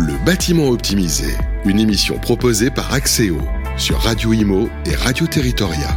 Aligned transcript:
Le 0.00 0.14
bâtiment 0.24 0.68
optimisé, 0.68 1.26
une 1.64 1.80
émission 1.80 2.20
proposée 2.20 2.70
par 2.70 2.94
Axéo 2.94 3.38
sur 3.76 3.98
Radio 3.98 4.32
Imo 4.32 4.68
et 4.86 4.94
Radio 4.94 5.26
Territoria. 5.26 5.88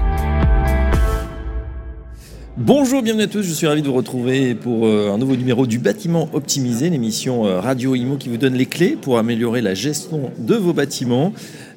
Bonjour, 2.57 3.03
bienvenue 3.03 3.25
à 3.25 3.27
tous, 3.27 3.43
je 3.43 3.53
suis 3.53 3.67
ravi 3.67 3.83
de 3.83 3.87
vous 3.87 3.93
retrouver 3.93 4.55
pour 4.55 4.87
euh, 4.87 5.11
un 5.13 5.19
nouveau 5.19 5.35
numéro 5.35 5.67
du 5.67 5.77
bâtiment 5.77 6.29
optimisé, 6.33 6.89
l'émission 6.89 7.45
euh, 7.45 7.59
Radio 7.59 7.93
Imo 7.93 8.17
qui 8.17 8.29
vous 8.29 8.37
donne 8.37 8.55
les 8.55 8.65
clés 8.65 8.97
pour 8.99 9.19
améliorer 9.19 9.61
la 9.61 9.75
gestion 9.75 10.31
de 10.39 10.55
vos 10.55 10.73
bâtiments. 10.73 11.31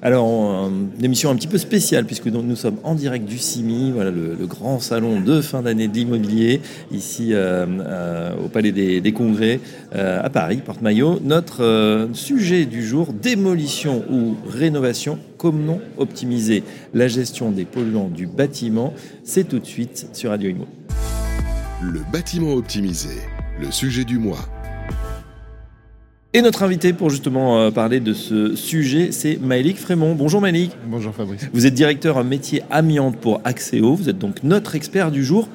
Alors, 0.05 0.69
une 0.69 1.03
émission 1.03 1.31
un 1.31 1.35
petit 1.35 1.47
peu 1.47 1.57
spéciale 1.57 2.05
puisque 2.05 2.27
nous 2.27 2.57
sommes 2.57 2.77
en 2.85 2.95
direct 2.95 3.25
du 3.25 3.39
CIMI, 3.39 3.91
voilà 3.91 4.11
le, 4.11 4.37
grand 4.47 4.79
salon 4.79 5.19
de 5.19 5.41
fin 5.41 5.63
d'année 5.63 5.89
de 5.89 5.95
l'immobilier, 5.95 6.61
ici 6.93 7.33
euh, 7.33 7.65
euh, 7.81 8.35
au 8.45 8.49
Palais 8.49 8.71
des, 8.71 9.13
Congrès 9.13 9.61
euh, 9.95 10.21
à 10.23 10.29
Paris, 10.29 10.61
Porte-Maillot. 10.63 11.21
Notre 11.25 12.11
sujet 12.13 12.67
du 12.67 12.85
jour, 12.85 13.15
démolition 13.15 14.05
ou 14.11 14.37
rénovation, 14.47 15.19
comment 15.39 15.81
optimiser 15.97 16.65
la 16.93 17.09
gestion 17.09 17.51
des 17.51 17.65
polluants 17.65 18.11
du 18.11 18.27
bâtiment, 18.27 18.93
c'est 19.25 19.49
tout 19.49 19.59
de 19.59 19.67
suite 19.67 20.09
sur 20.13 20.29
Radio 20.29 20.51
Imo. 20.51 20.67
Le 21.81 22.01
bâtiment 22.13 22.53
optimisé, 22.53 23.17
le 23.59 23.71
sujet 23.71 24.05
du 24.05 24.19
mois. 24.19 24.54
Et 26.37 26.43
notre 26.43 26.65
invité 26.65 26.93
pour 26.93 27.11
justement 27.11 27.61
euh, 27.61 27.71
parler 27.71 28.01
de 28.01 28.13
ce 28.13 28.57
sujet, 28.57 29.13
c'est 29.13 29.39
Maëlik 29.41 29.79
Frémont. 29.79 30.17
Bonjour 30.17 30.41
Maëlik. 30.41 30.73
Bonjour 30.85 31.15
Fabrice. 31.15 31.49
Vous 31.53 31.65
êtes 31.65 31.75
directeur 31.75 32.25
métier 32.25 32.63
amiante 32.73 33.19
pour 33.19 33.41
Axéo. 33.45 33.95
Vous 33.95 34.09
êtes 34.09 34.19
donc 34.19 34.43
notre 34.43 34.75
expert 34.75 35.13
du 35.13 35.25
jour. 35.25 35.49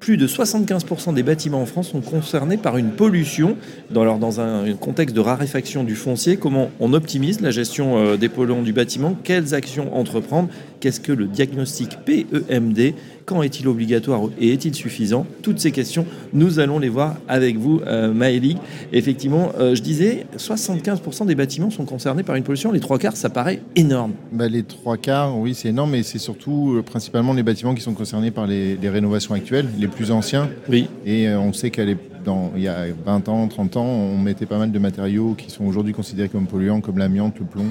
Plus 0.00 0.18
de 0.18 0.28
75% 0.28 1.14
des 1.14 1.22
bâtiments 1.22 1.62
en 1.62 1.66
France 1.66 1.88
sont 1.88 2.02
concernés 2.02 2.58
par 2.58 2.76
une 2.76 2.90
pollution. 2.90 3.56
Dans, 3.90 4.18
dans 4.18 4.38
un, 4.38 4.70
contexte 4.74 5.16
de 5.16 5.20
raréfaction 5.20 5.82
du 5.82 5.96
foncier, 5.96 6.36
comment 6.36 6.70
on 6.78 6.92
optimise 6.92 7.40
la 7.40 7.50
gestion 7.50 7.96
euh, 7.96 8.16
des 8.18 8.28
polluants 8.28 8.60
du 8.60 8.74
bâtiment? 8.74 9.16
Quelles 9.24 9.54
actions 9.54 9.96
entreprendre? 9.96 10.50
Qu'est-ce 10.80 11.00
que 11.00 11.12
le 11.12 11.24
diagnostic 11.24 11.96
PEMD 12.04 12.92
quand 13.28 13.42
est-il 13.42 13.68
obligatoire 13.68 14.22
et 14.40 14.54
est-il 14.54 14.74
suffisant? 14.74 15.26
Toutes 15.42 15.60
ces 15.60 15.70
questions, 15.70 16.06
nous 16.32 16.60
allons 16.60 16.78
les 16.78 16.88
voir 16.88 17.16
avec 17.28 17.58
vous, 17.58 17.82
euh, 17.86 18.12
Maëlie. 18.12 18.56
Effectivement, 18.90 19.52
euh, 19.60 19.74
je 19.74 19.82
disais, 19.82 20.26
75% 20.38 21.26
des 21.26 21.34
bâtiments 21.34 21.68
sont 21.68 21.84
concernés 21.84 22.22
par 22.22 22.36
une 22.36 22.42
pollution. 22.42 22.72
Les 22.72 22.80
trois 22.80 22.98
quarts, 22.98 23.16
ça 23.16 23.28
paraît 23.28 23.60
énorme. 23.76 24.12
Bah, 24.32 24.48
les 24.48 24.62
trois 24.62 24.96
quarts, 24.96 25.38
oui, 25.38 25.54
c'est 25.54 25.68
énorme, 25.68 25.90
mais 25.90 26.02
c'est 26.02 26.18
surtout 26.18 26.76
euh, 26.78 26.82
principalement 26.82 27.34
les 27.34 27.42
bâtiments 27.42 27.74
qui 27.74 27.82
sont 27.82 27.92
concernés 27.92 28.30
par 28.30 28.46
les, 28.46 28.78
rénovations 28.88 29.34
actuelles, 29.34 29.68
les 29.78 29.88
plus 29.88 30.10
anciens. 30.10 30.48
Oui. 30.70 30.88
Et 31.04 31.28
on 31.28 31.52
sait 31.52 31.70
qu'il 31.70 31.98
y 32.56 32.68
a 32.68 32.86
20 33.04 33.28
ans, 33.28 33.46
30 33.46 33.76
ans, 33.76 33.84
on 33.84 34.16
mettait 34.16 34.46
pas 34.46 34.56
mal 34.56 34.72
de 34.72 34.78
matériaux 34.78 35.34
qui 35.36 35.50
sont 35.50 35.66
aujourd'hui 35.66 35.92
considérés 35.92 36.30
comme 36.30 36.46
polluants, 36.46 36.80
comme 36.80 36.96
l'amiante, 36.96 37.34
le 37.38 37.44
plomb 37.44 37.66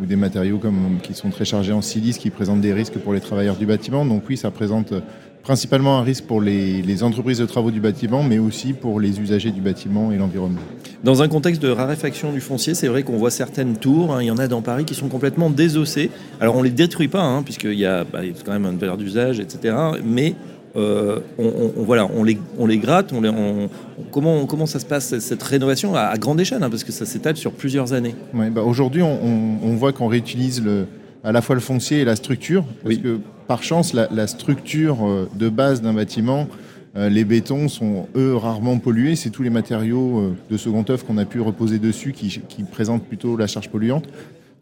ou 0.00 0.06
des 0.06 0.16
matériaux 0.16 0.58
comme, 0.58 0.98
qui 1.02 1.14
sont 1.14 1.30
très 1.30 1.44
chargés 1.44 1.72
en 1.72 1.82
silice, 1.82 2.18
qui 2.18 2.30
présentent 2.30 2.60
des 2.60 2.72
risques 2.72 2.98
pour 2.98 3.12
les 3.12 3.20
travailleurs 3.20 3.56
du 3.56 3.66
bâtiment. 3.66 4.04
Donc 4.04 4.22
oui, 4.28 4.36
ça 4.36 4.50
présente 4.50 4.94
principalement 5.42 5.98
un 5.98 6.02
risque 6.02 6.24
pour 6.24 6.40
les, 6.40 7.02
entreprises 7.02 7.38
de 7.38 7.46
travaux 7.46 7.70
du 7.70 7.80
bâtiment, 7.80 8.22
mais 8.22 8.38
aussi 8.38 8.74
pour 8.74 9.00
les 9.00 9.18
usagers 9.18 9.50
du 9.50 9.60
bâtiment 9.60 10.12
et 10.12 10.16
l'environnement. 10.16 10.60
Dans 11.04 11.22
un 11.22 11.28
contexte 11.28 11.62
de 11.62 11.70
raréfaction 11.70 12.32
du 12.32 12.40
foncier, 12.40 12.74
c'est 12.74 12.88
vrai 12.88 13.02
qu'on 13.02 13.16
voit 13.16 13.30
certaines 13.30 13.76
tours, 13.76 14.14
hein, 14.14 14.22
il 14.22 14.26
y 14.26 14.30
en 14.30 14.38
a 14.38 14.48
dans 14.48 14.62
Paris 14.62 14.84
qui 14.84 14.94
sont 14.94 15.08
complètement 15.08 15.48
désossées. 15.48 16.10
Alors 16.40 16.56
on 16.56 16.58
ne 16.58 16.64
les 16.64 16.70
détruit 16.70 17.08
pas, 17.08 17.22
hein, 17.22 17.42
puisqu'il 17.42 17.78
y, 17.78 17.86
a 17.86 18.04
bah, 18.04 18.20
quand 18.44 18.52
même 18.52 18.66
une 18.66 18.78
valeur 18.78 18.96
d'usage, 18.96 19.40
etc. 19.40 19.74
Mais 20.04 20.34
euh, 20.78 21.18
on, 21.38 21.82
voilà, 21.82 22.08
on 22.14 22.22
les, 22.22 22.38
on 22.56 22.66
les 22.66 22.78
gratte, 22.78 23.12
on 23.12 23.20
les, 23.20 23.30
comment, 24.12 24.46
comment 24.46 24.66
ça 24.66 24.78
se 24.78 24.86
passe 24.86 25.18
cette 25.18 25.42
rénovation 25.42 25.96
à, 25.96 26.16
grande 26.18 26.40
échelle, 26.40 26.62
hein, 26.62 26.70
parce 26.70 26.84
que 26.84 26.92
ça 26.92 27.04
s'étale 27.04 27.36
sur 27.36 27.52
plusieurs 27.52 27.92
années. 27.92 28.14
bah 28.32 28.62
Aujourd'hui, 28.62 29.02
on, 29.02 29.74
voit 29.76 29.92
qu'on 29.92 30.06
réutilise 30.06 30.62
le, 30.62 30.86
à 31.24 31.32
la 31.32 31.42
fois 31.42 31.56
le 31.56 31.60
foncier 31.60 32.00
et 32.00 32.04
la 32.04 32.16
structure, 32.16 32.64
parce 32.84 32.96
que 32.96 33.18
par 33.48 33.62
chance, 33.62 33.92
la, 33.92 34.26
structure 34.26 35.06
euh, 35.06 35.28
de 35.34 35.48
base 35.48 35.82
d'un 35.82 35.94
bâtiment, 35.94 36.46
euh, 36.96 37.08
les 37.08 37.24
bétons 37.24 37.68
sont 37.68 38.06
eux 38.14 38.36
rarement 38.36 38.78
pollués. 38.78 39.16
C'est 39.16 39.30
tous 39.30 39.42
les 39.42 39.50
matériaux 39.50 40.34
de 40.48 40.56
second 40.56 40.84
œuvre 40.88 41.04
qu'on 41.04 41.18
a 41.18 41.24
pu 41.24 41.40
reposer 41.40 41.78
dessus 41.78 42.12
qui, 42.12 42.40
qui, 42.48 42.62
présentent 42.62 43.04
plutôt 43.04 43.36
la 43.36 43.48
charge 43.48 43.68
polluante. 43.68 44.04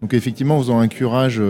Donc 0.00 0.15
effectivement, 0.15 0.56
en 0.56 0.60
faisant 0.60 0.78
un 0.78 0.88
curage 0.88 1.43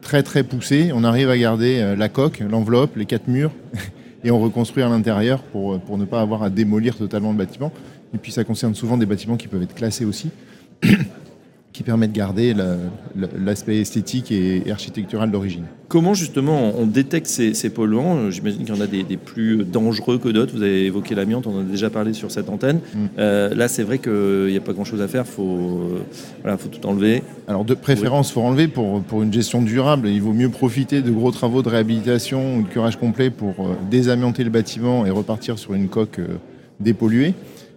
très 0.00 0.22
très 0.22 0.44
poussé, 0.44 0.92
on 0.94 1.04
arrive 1.04 1.28
à 1.30 1.36
garder 1.36 1.94
la 1.96 2.08
coque, 2.08 2.40
l'enveloppe, 2.40 2.96
les 2.96 3.06
quatre 3.06 3.28
murs 3.28 3.52
et 4.24 4.30
on 4.30 4.40
reconstruit 4.40 4.82
à 4.82 4.88
l'intérieur 4.88 5.42
pour, 5.42 5.78
pour 5.80 5.98
ne 5.98 6.06
pas 6.06 6.20
avoir 6.20 6.42
à 6.42 6.50
démolir 6.50 6.96
totalement 6.96 7.30
le 7.30 7.38
bâtiment. 7.38 7.70
Et 8.14 8.18
puis 8.18 8.32
ça 8.32 8.42
concerne 8.42 8.74
souvent 8.74 8.96
des 8.96 9.06
bâtiments 9.06 9.36
qui 9.36 9.48
peuvent 9.48 9.62
être 9.62 9.74
classés 9.74 10.04
aussi, 10.04 10.30
qui 11.74 11.82
permettent 11.82 12.12
de 12.12 12.16
garder 12.16 12.54
l'aspect 13.36 13.80
esthétique 13.80 14.30
et 14.30 14.62
architectural 14.70 15.32
d'origine. 15.32 15.64
Comment 15.88 16.14
justement 16.14 16.72
on 16.78 16.86
détecte 16.86 17.26
ces, 17.26 17.70
polluants? 17.70 18.30
J'imagine 18.30 18.64
qu'il 18.64 18.74
y 18.74 18.78
en 18.78 18.80
a 18.80 18.86
des, 18.86 19.16
plus 19.16 19.64
dangereux 19.64 20.18
que 20.18 20.28
d'autres. 20.28 20.54
Vous 20.54 20.62
avez 20.62 20.86
évoqué 20.86 21.16
l'amiante, 21.16 21.48
on 21.48 21.56
en 21.56 21.60
a 21.60 21.64
déjà 21.64 21.90
parlé 21.90 22.12
sur 22.12 22.30
cette 22.30 22.48
antenne. 22.48 22.76
Mm. 22.76 22.98
Euh, 23.18 23.54
là, 23.56 23.66
c'est 23.66 23.82
vrai 23.82 23.98
qu'il 23.98 24.46
n'y 24.46 24.56
a 24.56 24.60
pas 24.60 24.72
grand-chose 24.72 25.02
à 25.02 25.08
faire. 25.08 25.24
Il 25.26 25.32
faut, 25.32 25.98
voilà, 26.42 26.56
faut 26.58 26.68
tout 26.68 26.86
enlever. 26.86 27.24
Alors 27.48 27.64
de 27.64 27.74
préférence, 27.74 28.30
il 28.30 28.34
faut 28.34 28.42
enlever 28.42 28.68
pour, 28.68 29.02
pour 29.02 29.24
une 29.24 29.32
gestion 29.32 29.60
durable. 29.60 30.08
Il 30.08 30.22
vaut 30.22 30.32
mieux 30.32 30.50
profiter 30.50 31.02
de 31.02 31.10
gros 31.10 31.32
travaux 31.32 31.62
de 31.62 31.68
réhabilitation 31.68 32.58
ou 32.58 32.62
de 32.62 32.68
curage 32.68 33.00
complet 33.00 33.30
pour 33.30 33.54
euh, 33.58 33.74
désamianter 33.90 34.44
le 34.44 34.50
bâtiment 34.50 35.06
et 35.06 35.10
repartir 35.10 35.58
sur 35.58 35.74
une 35.74 35.88
coque 35.88 36.20
euh, 36.20 36.38
dépolluée. 36.78 37.34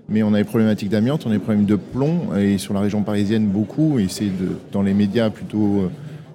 Mais 0.09 0.23
on 0.23 0.33
a 0.33 0.37
des 0.37 0.43
problématiques 0.43 0.89
d'amiante, 0.89 1.25
on 1.25 1.29
a 1.29 1.33
des 1.33 1.39
problèmes 1.39 1.65
de 1.65 1.75
plomb, 1.75 2.35
et 2.37 2.57
sur 2.57 2.73
la 2.73 2.79
région 2.79 3.03
parisienne 3.03 3.47
beaucoup, 3.47 3.99
et 3.99 4.07
c'est 4.07 4.31
dans 4.71 4.81
les 4.81 4.93
médias 4.93 5.29
plutôt 5.29 5.89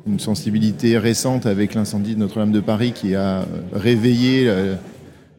une 0.07 0.19
sensibilité 0.19 0.99
récente 0.99 1.47
avec 1.47 1.75
l'incendie 1.75 2.15
de 2.15 2.21
Notre-Dame 2.21 2.53
de 2.53 2.61
Paris 2.61 2.93
qui 2.93 3.15
a 3.15 3.41
euh, 3.41 3.45
réveillé 3.73 4.49
euh, 4.49 4.75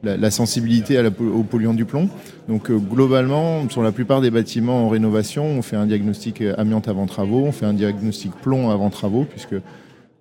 la, 0.03 0.31
sensibilité 0.31 1.01
aux 1.19 1.43
polluants 1.43 1.73
du 1.73 1.85
plomb. 1.85 2.09
Donc 2.47 2.69
euh, 2.69 2.77
globalement, 2.77 3.69
sur 3.69 3.81
la 3.83 3.91
plupart 3.91 4.21
des 4.21 4.31
bâtiments 4.31 4.85
en 4.85 4.89
rénovation, 4.89 5.45
on 5.45 5.61
fait 5.61 5.75
un 5.75 5.85
diagnostic 5.85 6.41
amiante 6.57 6.87
avant 6.87 7.05
travaux, 7.05 7.43
on 7.45 7.51
fait 7.51 7.65
un 7.65 7.73
diagnostic 7.73 8.31
plomb 8.41 8.69
avant 8.69 8.89
travaux, 8.89 9.25
puisque 9.29 9.55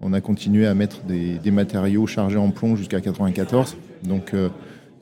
on 0.00 0.12
a 0.12 0.20
continué 0.20 0.66
à 0.66 0.74
mettre 0.74 1.02
des, 1.04 1.50
matériaux 1.50 2.06
chargés 2.06 2.38
en 2.38 2.50
plomb 2.50 2.74
jusqu'à 2.74 3.00
94. 3.00 3.76
Donc 4.02 4.34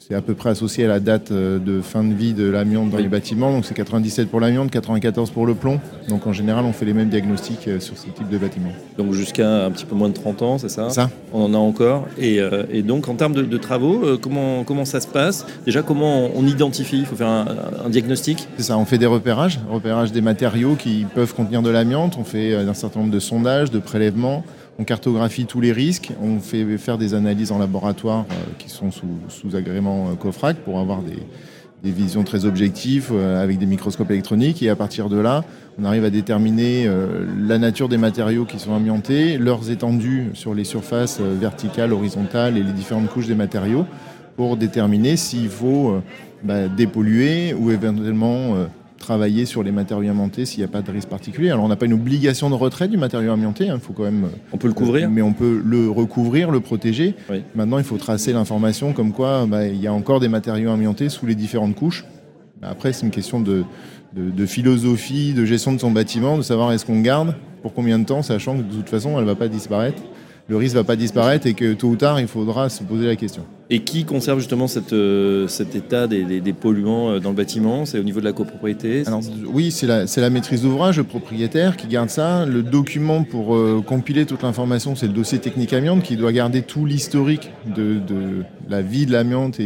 c'est 0.01 0.15
à 0.15 0.23
peu 0.23 0.35
près 0.35 0.51
associé 0.51 0.87
à 0.87 0.89
la 0.89 0.99
date 0.99 1.31
euh, 1.31 1.59
de 1.59 1.83
fin 1.83 2.03
de 2.03 2.15
vie 2.15 2.33
de 2.33 2.49
l'amiante 2.49 2.89
dans 2.91 2.97
les 2.97 3.09
bâtiments. 3.09 3.53
Donc 3.53 3.67
c'est 3.67 3.75
97 3.75 4.29
pour 4.29 4.41
l'amiante, 4.41 4.71
94 4.71 5.31
pour 5.31 5.47
le 5.47 5.55
plomb. 5.55 5.79
Donc 6.09 6.27
en 6.27 6.33
général, 6.33 6.65
on 6.65 6.73
fait 6.73 6.87
les 6.87 6.95
mêmes 6.95 7.11
diagnostics 7.11 7.69
euh, 7.69 7.81
sur 7.81 7.99
ce 7.99 8.07
type 8.07 8.29
de 8.29 8.39
bâtiment. 8.39 8.71
Donc 8.97 9.13
jusqu'à 9.13 9.67
un 9.67 9.71
petit 9.71 9.85
peu 9.85 9.95
moins 9.95 10.09
de 10.09 10.15
30 10.15 10.43
ans, 10.43 10.59
c'est 10.59 10.71
ça? 10.71 10.89
Ça. 10.89 11.11
On 11.35 11.45
en 11.45 11.55
a 11.55 11.59
encore. 11.59 12.09
Et, 12.19 12.41
euh, 12.41 12.65
donc 12.83 13.09
en 13.09 13.15
termes 13.15 13.35
de, 13.35 13.57
travaux, 13.59 14.17
comment, 14.21 14.65
comment 14.65 14.87
ça 14.87 15.01
se 15.01 15.07
passe? 15.07 15.47
Déjà, 15.67 15.83
comment 15.83 16.31
on 16.35 16.47
identifie? 16.47 17.01
Il 17.01 17.07
faut 17.07 17.17
faire 17.17 17.29
un, 17.29 17.91
diagnostic? 17.91 18.49
C'est 18.57 18.65
ça, 18.65 18.79
on 18.79 18.87
fait 18.87 18.99
des 18.99 19.07
repérages, 19.07 19.61
repérage 19.71 20.13
des 20.13 20.23
matériaux 20.23 20.77
qui 20.77 21.05
peuvent 21.15 21.35
contenir 21.35 21.61
de 21.61 21.69
l'amiante. 21.71 22.17
On 22.19 22.25
fait 22.25 22.55
un 22.55 22.75
certain 22.75 23.01
nombre 23.01 23.13
de 23.13 23.21
sondages, 23.21 23.71
de 23.71 23.79
prélèvements 23.79 24.45
on 24.79 24.85
cartographie 24.85 25.47
tous 25.47 25.61
les 25.61 25.73
risques, 25.73 26.13
on 26.23 26.39
fait 26.39 26.79
faire 26.79 26.99
des 26.99 27.15
analyses 27.15 27.53
en 27.53 27.59
laboratoire 27.59 28.25
euh, 28.31 28.35
qui 28.59 28.71
sont 28.71 28.91
sous, 28.91 29.57
agrément 29.57 30.09
euh, 30.09 30.15
COFRAC 30.15 30.59
pour 30.59 30.79
avoir 30.79 31.03
des, 31.03 31.19
visions 31.83 32.25
très 32.25 32.45
objectives 32.45 33.11
euh, 33.13 33.43
avec 33.43 33.59
des 33.59 33.67
microscopes 33.67 34.11
électroniques. 34.11 34.63
Et 34.63 34.69
à 34.69 34.77
partir 34.77 35.09
de 35.09 35.19
là, 35.19 35.45
on 35.79 35.85
arrive 35.85 36.05
à 36.05 36.11
déterminer 36.11 36.91
la 37.39 37.57
nature 37.57 37.89
des 37.89 37.97
matériaux 37.97 38.45
qui 38.45 38.59
sont 38.59 38.75
amiantés, 38.75 39.39
leurs 39.39 39.71
étendues 39.71 40.31
sur 40.35 40.53
les 40.53 40.65
surfaces 40.65 41.21
verticales, 41.21 41.95
horizontales 41.95 42.59
et 42.59 42.63
les 42.63 42.73
différentes 42.73 43.09
couches 43.09 43.29
des 43.29 43.35
matériaux 43.35 43.87
pour 44.37 44.59
déterminer 44.59 45.17
s'il 45.17 45.49
faut 45.49 46.03
bah, 46.43 46.69
dépolluer 46.69 47.55
ou 47.55 47.71
éventuellement 47.71 48.57
travailler 49.11 49.45
sur 49.45 49.65
les 49.65 49.73
matériaux 49.73 50.13
amiantés 50.13 50.45
s'il 50.45 50.61
n'y 50.61 50.65
a 50.65 50.69
pas 50.69 50.83
de 50.83 50.91
risque 50.93 51.09
particulier. 51.09 51.51
Alors 51.51 51.65
on 51.65 51.69
n'a 51.69 51.75
pas 51.75 51.87
une 51.87 51.95
obligation 51.95 52.49
de 52.49 52.55
retrait 52.55 52.87
du 52.87 52.97
matériau 52.97 53.33
amianté, 53.33 53.65
il 53.65 53.71
hein, 53.71 53.81
faut 53.83 53.93
quand 53.93 54.05
même... 54.05 54.29
On 54.53 54.57
peut 54.57 54.69
le 54.69 54.73
couvrir 54.73 55.11
Mais 55.11 55.21
on 55.21 55.33
peut 55.33 55.61
le 55.65 55.91
recouvrir, 55.91 56.53
le 56.53 56.61
protéger. 56.61 57.17
Maintenant 57.57 57.79
il 57.79 57.85
faut 57.85 57.97
tracer 57.97 58.33
l'information 58.33 58.93
comme 58.93 59.11
quoi 59.13 59.47
bah, 59.47 59.67
il 59.67 59.81
y 59.81 59.89
a 59.89 59.93
encore 59.93 60.21
des 60.21 60.29
matériaux 60.29 60.71
amiantés 60.71 61.09
sous 61.09 61.27
les 61.27 61.35
différentes 61.35 61.75
couches. 61.75 62.05
Après 62.63 62.93
c'est 62.93 63.05
une 63.05 63.11
question 63.11 63.41
de, 63.41 63.65
de, 64.15 64.47
philosophie, 64.47 65.35
de 65.35 65.45
gestion 65.45 65.73
de 65.73 65.81
son 65.81 65.91
bâtiment, 65.91 66.37
de 66.37 66.43
savoir 66.43 66.71
est-ce 66.71 66.87
qu'on 66.87 67.01
garde, 67.01 67.35
pour 67.63 67.75
combien 67.75 67.99
de 67.99 68.05
temps, 68.05 68.23
sachant 68.23 68.59
que 68.59 68.63
de 68.63 68.77
toute 68.77 68.91
façon 68.91 69.19
elle 69.19 69.25
ne 69.25 69.31
va 69.31 69.35
pas 69.35 69.49
disparaître 69.49 70.01
le 70.47 70.57
risque 70.57 70.75
ne 70.75 70.81
va 70.81 70.85
pas 70.85 70.97
disparaître 70.97 71.47
et 71.47 71.55
que 71.55 71.75
tôt 71.75 71.89
ou 71.89 71.97
tard, 71.97 72.19
il 72.19 72.27
faudra 72.27 72.69
se 72.69 72.83
poser 72.83 73.07
la 73.07 73.15
question. 73.15 73.45
Et 73.73 73.79
qui 73.81 74.05
conserve 74.05 74.41
justement 74.41 74.67
euh, 74.93 75.47
cet 75.47 75.77
état 75.77 76.09
des, 76.09 76.53
polluants 76.53 77.11
euh, 77.11 77.21
dans 77.21 77.31
le 77.31 77.37
bâtiment? 77.37 77.87
C'est 77.87 78.01
au 78.01 78.03
niveau 78.03 78.19
de 78.19 78.25
la 78.25 78.33
copropriété? 78.33 79.05
Oui, 79.47 79.71
c'est 79.71 79.87
la, 79.87 80.31
maîtrise 80.31 80.63
d'ouvrage, 80.63 80.99
le 80.99 81.05
propriétaire 81.05 81.77
qui 81.77 81.87
garde 81.87 82.11
ça. 82.11 82.47
Le 82.47 82.65
document 82.65 83.23
pour 83.23 83.55
euh, 83.55 83.81
compiler 83.87 84.27
toute 84.27 84.43
l'information, 84.43 84.97
c'est 84.97 85.07
le 85.07 85.13
dossier 85.13 85.39
technique 85.39 85.73
amiante 85.73 86.03
qui 86.03 86.17
doit 86.17 86.33
garder 86.33 86.63
tout 86.63 86.85
l'historique 86.85 87.53
de, 87.65 88.01
la 88.69 88.83
vie 88.83 89.07
de 89.07 89.13
l'amiante 89.13 89.61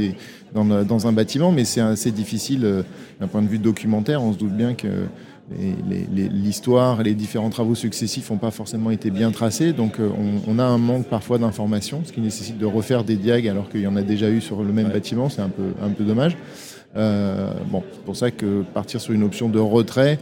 dans, 0.54 1.06
un 1.06 1.12
bâtiment, 1.12 1.50
mais 1.50 1.64
c'est 1.64 1.80
assez 1.80 2.10
difficile 2.10 2.84
d'un 3.20 3.26
point 3.26 3.40
de 3.40 3.48
vue 3.48 3.58
documentaire. 3.58 4.22
On 4.22 4.34
se 4.34 4.38
doute 4.38 4.52
bien 4.52 4.74
que 4.74 4.88
l'histoire 5.50 7.00
et 7.00 7.04
les 7.04 7.14
différents 7.14 7.50
travaux 7.50 7.74
successifs 7.74 8.30
n'ont 8.30 8.38
pas 8.38 8.50
forcément 8.50 8.90
été 8.90 9.10
bien 9.10 9.30
tracés. 9.30 9.72
Donc 9.72 9.98
on, 10.46 10.58
a 10.58 10.64
un 10.64 10.78
manque 10.78 11.06
parfois 11.06 11.38
d'informations, 11.38 12.02
ce 12.04 12.12
qui 12.12 12.20
nécessite 12.20 12.58
de 12.58 12.66
refaire 12.66 13.04
des 13.04 13.16
diags 13.16 13.48
alors 13.48 13.68
qu'il 13.68 13.82
y 13.82 13.86
en 13.86 13.96
a 13.96 14.02
déjà 14.02 14.30
eu 14.30 14.40
sur 14.40 14.62
le 14.62 14.72
même 14.72 14.88
bâtiment. 14.88 15.28
C'est 15.28 15.42
un 15.42 15.50
peu, 15.50 15.74
un 15.82 15.90
peu 15.90 16.04
dommage. 16.04 16.36
bon, 16.94 17.82
c'est 17.92 18.02
pour 18.04 18.16
ça 18.16 18.30
que 18.30 18.62
partir 18.62 19.00
sur 19.00 19.12
une 19.12 19.22
option 19.22 19.48
de 19.48 19.58
retrait, 19.58 20.18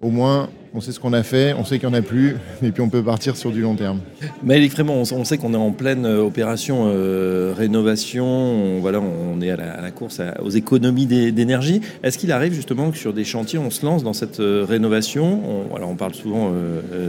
au 0.00 0.10
moins 0.10 0.48
on 0.74 0.80
sait 0.80 0.90
ce 0.90 0.98
qu'on 0.98 1.12
a 1.12 1.22
fait, 1.22 1.54
on 1.56 1.64
sait 1.64 1.78
qu'il 1.78 1.88
n'y 1.88 1.94
en 1.94 1.98
a 1.98 2.02
plus, 2.02 2.36
et 2.60 2.72
puis 2.72 2.82
on 2.82 2.88
peut 2.88 3.02
partir 3.02 3.36
sur 3.36 3.52
du 3.52 3.60
long 3.60 3.76
terme. 3.76 4.00
Maëlic 4.42 4.72
Frémont, 4.72 5.04
on 5.12 5.24
sait 5.24 5.38
qu'on 5.38 5.54
est 5.54 5.58
en 5.58 5.70
pleine 5.70 6.04
euh, 6.04 6.20
opération 6.20 6.86
euh, 6.88 7.54
rénovation, 7.56 8.26
on, 8.26 8.80
voilà, 8.80 9.00
on 9.00 9.40
est 9.40 9.50
à 9.50 9.56
la, 9.56 9.90
course 9.92 10.20
aux 10.42 10.50
économies 10.50 11.06
d'énergie. 11.06 11.80
Est-ce 12.02 12.18
qu'il 12.18 12.32
arrive 12.32 12.52
justement 12.52 12.90
que 12.90 12.98
sur 12.98 13.12
des 13.12 13.22
chantiers, 13.22 13.60
on 13.60 13.70
se 13.70 13.86
lance 13.86 14.02
dans 14.02 14.12
cette 14.12 14.40
euh, 14.40 14.66
rénovation? 14.68 15.40
On, 15.70 15.80
on 15.80 15.94
parle 15.94 16.14
souvent 16.14 16.50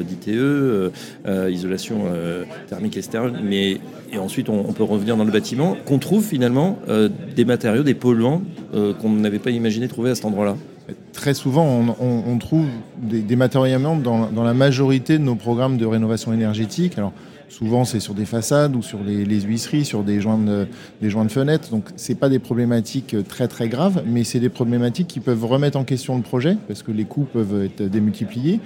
d'ITE, 0.08 0.30
isolation 1.50 2.04
thermique 2.68 2.98
externe, 2.98 3.40
mais 3.44 3.80
et 4.12 4.18
ensuite 4.18 4.50
on, 4.50 4.74
peut 4.74 4.84
revenir 4.84 5.18
dans 5.18 5.24
le 5.24 5.32
bâtiment, 5.32 5.78
qu'on 5.86 5.98
trouve 5.98 6.24
finalement 6.24 6.78
des 7.36 7.46
matériaux, 7.46 7.84
des 7.84 7.94
polluants 7.94 8.42
qu'on 8.74 9.10
n'avait 9.10 9.40
pas 9.40 9.52
imaginé 9.52 9.88
trouver 9.88 10.12
à 10.12 10.16
cet 10.16 10.26
endroit-là? 10.26 10.56
Très 11.14 11.34
souvent, 11.34 11.96
on, 12.00 12.38
trouve 12.38 12.68
des, 12.98 13.36
matériaux 13.36 13.80
dans, 13.80 14.44
la 14.44 14.54
majorité 14.54 15.18
de 15.18 15.24
nos 15.24 15.36
programmes 15.36 15.78
de 15.78 15.86
rénovation 15.86 16.32
énergétique. 16.32 16.98
Alors, 16.98 17.14
souvent, 17.50 17.86
c'est 17.86 18.00
sur 18.00 18.14
des 18.14 18.26
façades 18.26 18.76
ou 18.76 18.84
sur 18.84 19.00
les, 19.04 19.42
huisseries, 19.42 19.86
sur 19.86 20.04
des 20.04 20.22
joints 20.22 20.38
de, 20.38 20.68
des 21.02 21.10
joints 21.10 21.26
de 21.26 21.32
fenêtres. 21.32 21.70
Donc, 21.70 21.86
ce 21.96 22.14
pas 22.14 22.30
des 22.30 22.38
problématiques 22.38 23.16
très 23.28 23.48
très 23.48 23.68
graves, 23.68 24.04
mais 24.06 24.24
c'est 24.24 24.40
des 24.40 24.50
problématiques 24.50 25.08
qui 25.08 25.20
peuvent 25.20 25.46
remettre 25.46 25.78
en 25.78 25.86
question 25.86 26.16
le 26.18 26.22
projet 26.22 26.58
parce 26.68 26.84
que 26.84 26.92
les 26.92 27.06
coûts 27.06 27.28
peuvent 27.32 27.64
être 27.64 27.84
démultipliés 27.84 28.60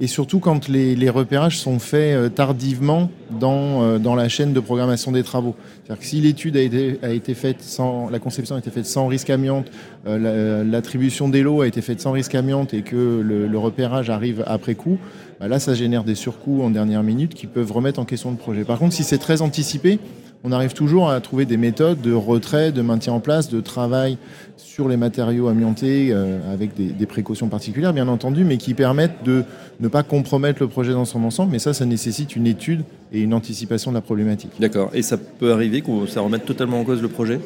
et 0.00 0.06
surtout 0.06 0.38
quand 0.38 0.68
les, 0.68 1.10
repérages 1.10 1.58
sont 1.58 1.78
faits 1.78 2.14
euh, 2.14 2.28
tardivement 2.28 3.10
dans, 3.30 3.82
euh, 3.82 3.98
dans 3.98 4.14
la 4.14 4.28
chaîne 4.28 4.52
de 4.52 4.60
programmation 4.60 5.10
des 5.10 5.24
travaux. 5.24 5.56
C'est-à-dire 5.84 6.00
que 6.00 6.06
si 6.06 6.20
l'étude 6.20 6.56
a 6.56 6.60
été, 6.60 6.98
a 7.02 7.10
été 7.10 7.34
faite 7.34 7.62
sans, 7.62 8.08
la 8.08 8.20
conception 8.20 8.54
a 8.54 8.58
été 8.58 8.70
faite 8.70 8.86
sans 8.86 9.08
risque 9.08 9.30
amiante, 9.30 9.70
euh, 10.06 10.62
l'attribution 10.62 11.28
des 11.28 11.42
lots 11.42 11.62
a 11.62 11.66
été 11.66 11.82
faite 11.82 12.00
sans 12.00 12.12
risque 12.12 12.34
amiante 12.36 12.74
et 12.74 12.82
que 12.82 12.96
le, 12.96 13.58
repérage 13.58 14.08
arrive 14.08 14.44
après 14.46 14.76
coup, 14.76 14.98
bah 15.40 15.48
là 15.48 15.58
ça 15.58 15.74
génère 15.74 16.04
des 16.04 16.14
surcoûts 16.14 16.62
en 16.62 16.70
dernière 16.70 17.02
minute 17.02 17.34
qui 17.34 17.48
peuvent 17.48 17.72
remettre 17.72 17.98
en 17.98 18.04
question 18.04 18.30
le 18.30 18.36
projet. 18.36 18.62
Par 18.62 18.78
contre, 18.78 18.94
si 18.94 19.02
c'est 19.02 19.18
très 19.18 19.42
anticipé, 19.42 19.98
on 20.44 20.52
arrive 20.52 20.72
toujours 20.72 21.10
à 21.10 21.20
trouver 21.20 21.44
des 21.44 21.56
méthodes 21.56 22.00
de 22.00 22.12
retrait, 22.12 22.72
de 22.72 22.82
maintien 22.82 23.12
en 23.12 23.20
place, 23.20 23.48
de 23.48 23.60
travail 23.60 24.18
sur 24.56 24.88
les 24.88 24.96
matériaux 24.96 25.48
amiantés 25.48 26.10
euh, 26.10 26.38
avec 26.52 26.74
des, 26.74 27.06
précautions 27.06 27.48
particulières, 27.48 27.92
bien 27.92 28.06
entendu, 28.06 28.44
mais 28.44 28.58
qui 28.58 28.74
permettent 28.74 29.24
de 29.24 29.42
ne 29.80 29.88
pas 29.88 30.02
compromettre 30.02 30.62
le 30.62 30.68
projet 30.68 30.92
dans 30.92 31.04
son 31.04 31.24
ensemble. 31.24 31.52
Mais 31.52 31.58
ça, 31.58 31.74
ça 31.74 31.84
nécessite 31.84 32.36
une 32.36 32.46
étude 32.46 32.84
et 33.12 33.20
une 33.20 33.34
anticipation 33.34 33.90
de 33.90 33.96
la 33.96 34.00
problématique. 34.00 34.52
D'accord. 34.60 34.90
Et 34.94 35.02
ça 35.02 35.16
peut 35.16 35.52
arriver 35.52 35.80
que 35.80 36.06
ça 36.06 36.20
remette 36.20 36.44
totalement 36.44 36.80
en 36.80 36.84
cause 36.84 37.02
le 37.02 37.08
projet? 37.08 37.40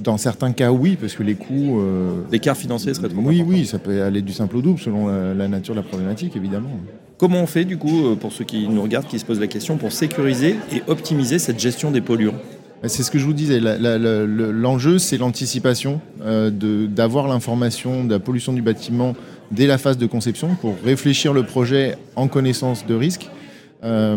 Dans 0.00 0.18
certains 0.18 0.52
cas, 0.52 0.70
oui, 0.70 0.96
parce 1.00 1.14
que 1.14 1.22
les 1.22 1.34
coûts. 1.34 1.80
Euh, 1.80 2.22
L'écart 2.30 2.56
financier 2.56 2.94
serait 2.94 3.08
trop 3.08 3.20
Oui, 3.22 3.42
oui, 3.46 3.66
ça 3.66 3.78
peut 3.78 4.02
aller 4.02 4.22
du 4.22 4.32
simple 4.32 4.56
au 4.56 4.62
double 4.62 4.78
selon 4.78 5.08
la 5.08 5.48
nature 5.48 5.74
de 5.74 5.80
la 5.80 5.86
problématique, 5.86 6.36
évidemment. 6.36 6.70
Comment 7.18 7.42
on 7.42 7.46
fait, 7.46 7.64
du 7.64 7.76
coup, 7.76 8.06
euh, 8.06 8.14
pour 8.14 8.32
ceux 8.32 8.44
qui 8.44 8.68
nous 8.68 8.80
regardent, 8.80 9.08
qui 9.08 9.18
se 9.18 9.24
posent 9.24 9.40
la 9.40 9.48
question, 9.48 9.76
pour 9.76 9.90
sécuriser 9.90 10.54
et 10.72 10.82
optimiser 10.86 11.40
cette 11.40 11.58
gestion 11.58 11.90
des 11.90 12.00
polluants 12.00 12.38
c'est 12.84 13.02
ce 13.02 13.10
que 13.10 13.18
je 13.18 13.24
vous 13.24 13.32
disais. 13.32 13.58
L'enjeu, 13.58 14.98
c'est 14.98 15.18
l'anticipation, 15.18 16.00
euh, 16.22 16.48
d'avoir 16.86 17.26
l'information 17.26 18.04
de 18.04 18.12
la 18.12 18.20
pollution 18.20 18.52
du 18.52 18.62
bâtiment 18.62 19.16
dès 19.50 19.66
la 19.66 19.78
phase 19.78 19.98
de 19.98 20.06
conception 20.06 20.54
pour 20.54 20.76
réfléchir 20.84 21.32
le 21.32 21.42
projet 21.42 21.96
en 22.14 22.28
connaissance 22.28 22.86
de 22.86 22.94
risque. 22.94 23.28
Euh, 23.84 24.16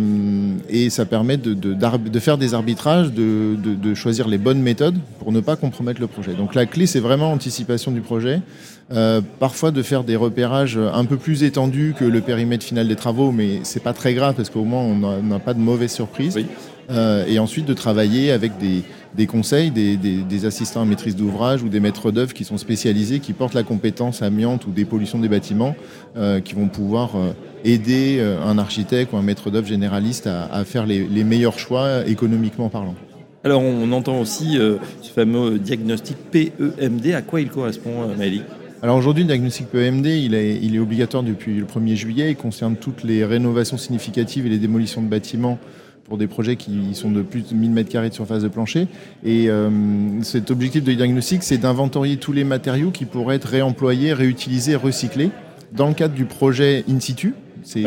et 0.70 0.90
ça 0.90 1.06
permet 1.06 1.38
de, 1.38 1.54
de, 1.54 2.20
faire 2.20 2.38
des 2.38 2.54
arbitrages, 2.54 3.12
de, 3.12 3.94
choisir 3.94 4.28
les 4.28 4.38
bonnes 4.38 4.62
méthodes 4.62 4.98
pour 5.20 5.32
ne 5.32 5.40
pas 5.40 5.56
compromettre 5.56 6.02
le 6.02 6.08
projet. 6.08 6.34
Donc 6.34 6.56
la 6.56 6.66
clé, 6.66 6.88
c'est 6.88 7.00
vraiment 7.00 7.30
l'anticipation 7.30 7.92
du 7.92 8.02
projet. 8.02 8.42
Euh, 8.92 9.22
parfois 9.40 9.72
de 9.72 9.82
faire 9.84 10.04
des 10.04 10.16
repérages 10.16 10.78
un 10.78 11.06
peu 11.06 11.16
plus 11.16 11.44
étendus 11.44 11.94
que 11.98 12.04
le 12.04 12.22
périmètre 12.22 12.66
final 12.66 12.88
des 12.88 12.96
travaux, 12.96 13.32
mais 13.32 13.60
c'est 13.64 13.84
pas 13.84 13.94
très 13.94 14.14
grave 14.14 14.36
parce 14.36 14.50
qu'au 14.50 14.66
moins 14.66 14.82
on 14.82 15.22
n'a 15.22 15.40
pas 15.40 15.54
de 15.54 15.60
mauvaises 15.60 15.94
surprises. 15.94 16.38
Euh, 16.90 17.26
et 17.26 17.40
ensuite 17.40 17.66
de 17.66 17.74
travailler 17.74 18.32
avec 18.32 18.52
des, 18.58 19.28
conseils, 19.28 19.72
des, 19.72 20.46
assistants 20.46 20.82
à 20.82 20.86
maîtrise 20.86 21.16
d'ouvrage 21.16 21.64
ou 21.64 21.70
des 21.70 21.80
maîtres 21.80 22.12
d'œuvre 22.12 22.34
qui 22.34 22.44
sont 22.44 22.58
spécialisés, 22.58 23.20
qui 23.20 23.34
portent 23.34 23.54
la 23.54 23.64
compétence 23.64 24.22
amiante 24.22 24.66
ou 24.68 24.72
des 24.72 24.84
pollutions 24.84 25.20
des 25.20 25.30
bâtiments, 25.30 25.76
euh, 26.18 26.42
qui 26.42 26.54
vont 26.54 26.68
pouvoir 26.68 27.12
aider 27.64 28.22
un 28.22 28.58
architecte 28.58 29.14
ou 29.14 29.18
un 29.18 29.22
maître 29.22 29.50
d'œuvre 29.50 29.68
généraliste 29.68 30.28
à, 30.28 30.64
faire 30.66 30.86
les, 30.86 31.24
meilleurs 31.24 31.60
choix 31.60 32.06
économiquement 32.08 32.70
parlant. 32.70 32.96
Alors 33.44 33.62
on 33.62 33.92
entend 33.92 34.20
aussi 34.20 34.58
ce 34.58 35.12
fameux 35.14 35.60
diagnostic 35.60 36.18
PEMD. 36.32 37.14
À 37.14 37.22
quoi 37.22 37.42
il 37.42 37.50
correspond, 37.50 38.08
Maëlie 38.18 38.44
alors 38.84 38.98
aujourd'hui, 38.98 39.24
le 39.24 39.28
diagnostic 39.28 39.68
PEMD, 39.68 40.08
il 40.08 40.34
est, 40.34 40.58
il 40.60 40.76
est 40.76 40.80
obligatoire 40.80 41.22
depuis 41.22 41.60
le 41.60 41.66
1er 41.66 41.94
juillet. 41.94 42.32
Il 42.32 42.36
concerne 42.36 42.76
toutes 42.76 43.04
les 43.04 43.24
rénovations 43.24 43.78
significatives 43.78 44.48
et 44.48 44.50
les 44.50 44.58
démolitions 44.58 45.04
de 45.04 45.08
bâtiments 45.08 45.60
pour 46.12 46.18
des 46.18 46.28
projets 46.28 46.58
qui 46.58 46.94
sont 46.94 47.10
de 47.10 47.22
plus 47.22 47.48
de 47.48 47.56
1000 47.56 47.74
m2 47.74 48.10
de 48.10 48.14
surface 48.14 48.44
de 48.44 48.50
plancher. 48.50 48.88
Et 49.24 49.50
euh, 49.50 49.70
cet 50.24 50.52
objectif 50.52 50.84
de 50.84 50.92
diagnostic, 50.92 51.42
c'est 51.42 51.58
d'inventorier 51.58 52.18
tous 52.18 52.34
les 52.34 52.44
matériaux 52.44 52.92
qui 52.92 53.06
pourraient 53.06 53.38
être 53.38 53.48
réemployés, 53.48 54.12
réutilisés, 54.12 54.76
recyclés 54.76 55.30
dans 55.72 55.88
le 55.88 55.94
cadre 55.94 56.14
du 56.14 56.26
projet 56.26 56.84
in 56.90 57.00
situ, 57.00 57.34
c'est 57.64 57.84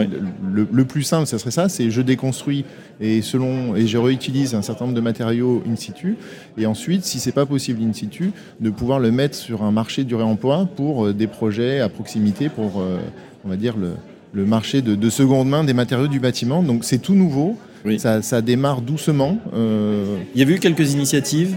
le, 0.53 0.85
plus 0.85 1.03
simple, 1.03 1.27
ça 1.27 1.39
serait 1.39 1.51
ça, 1.51 1.69
c'est 1.69 1.91
je 1.91 2.01
déconstruis 2.01 2.65
et 3.01 3.23
selon 3.23 3.77
et 3.77 3.87
je 3.87 3.99
réutilise 3.99 4.55
un 4.55 4.63
certain 4.63 4.85
nombre 4.85 4.97
de 4.97 5.01
matériaux 5.01 5.63
in 5.71 5.77
situ. 5.77 6.17
Et 6.59 6.67
ensuite, 6.67 7.05
si 7.05 7.19
c'est 7.19 7.33
pas 7.33 7.47
possible 7.47 7.83
in 7.83 7.93
situ, 7.93 8.33
de 8.61 8.71
pouvoir 8.71 9.01
le 9.01 9.11
mettre 9.11 9.37
sur 9.37 9.63
un 9.63 9.73
marché 9.73 10.05
du 10.05 10.15
réemploi 10.15 10.69
pour 10.77 11.07
euh, 11.07 11.13
des 11.13 11.27
projets 11.27 11.81
à 11.81 11.89
proximité, 11.89 12.49
pour 12.49 12.81
euh, 12.81 12.99
on 13.45 13.49
va 13.49 13.57
dire 13.57 13.75
le, 13.77 14.45
marché 14.45 14.83
de, 14.83 15.11
seconde 15.11 15.49
main 15.49 15.65
des 15.65 15.75
matériaux 15.75 16.09
du 16.09 16.21
bâtiment. 16.21 16.63
Donc 16.63 16.85
c'est 16.85 16.99
tout 16.99 17.15
nouveau. 17.15 17.57
Ça, 17.99 18.41
démarre 18.41 18.81
doucement. 18.81 19.39
Euh, 19.55 20.17
Il 20.35 20.41
y 20.41 20.45
a 20.45 20.51
eu 20.51 20.59
quelques 20.59 20.95
initiatives 20.95 21.55